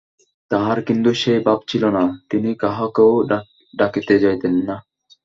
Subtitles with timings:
[0.51, 3.11] তাঁহার কিন্তু সেই ভাব ছিল না, তিনি কাহাকেও
[3.73, 4.75] ডাকিতে যাইতেন না।